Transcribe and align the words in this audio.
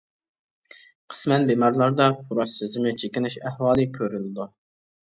قىسمەن 1.13 1.45
بىمارلاردا 1.51 2.09
پۇراش 2.31 2.57
سېزىمى 2.63 2.97
چېكىنىش 3.05 3.39
ئەھۋالى 3.47 3.89
كۆرۈلىدۇ. 4.01 4.53